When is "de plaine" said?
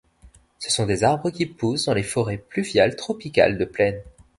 3.59-4.01